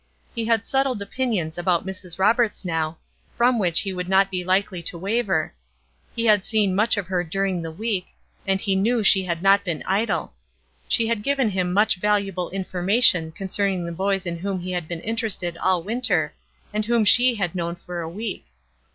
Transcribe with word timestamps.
He 0.33 0.45
had 0.45 0.65
settled 0.65 0.99
opinions 1.03 1.59
about 1.59 1.85
Mrs. 1.85 2.17
Roberts 2.17 2.65
now, 2.65 2.97
from 3.35 3.59
which 3.59 3.81
he 3.81 3.93
would 3.93 4.09
not 4.09 4.31
be 4.31 4.43
likely 4.43 4.81
to 4.81 4.97
waver. 4.97 5.53
He 6.15 6.25
had 6.25 6.43
seen 6.43 6.73
much 6.73 6.97
of 6.97 7.05
her 7.05 7.23
during 7.23 7.61
the 7.61 7.69
week, 7.71 8.07
and 8.47 8.59
he 8.59 8.75
knew 8.75 9.03
she 9.03 9.25
had 9.25 9.43
not 9.43 9.63
been 9.63 9.83
idle. 9.85 10.33
She 10.87 11.05
had 11.05 11.21
given 11.21 11.49
him 11.51 11.71
much 11.71 11.97
valuable 11.97 12.49
information 12.49 13.31
concerning 13.31 13.85
the 13.85 13.91
boys 13.91 14.25
in 14.25 14.39
whom 14.39 14.59
he 14.61 14.71
had 14.71 14.87
been 14.87 15.01
interested 15.01 15.55
all 15.57 15.83
winter; 15.83 16.33
and 16.73 16.83
whom 16.83 17.05
she 17.05 17.35
had 17.35 17.53
known 17.53 17.75
for 17.75 18.01
a 18.01 18.09
week. 18.09 18.47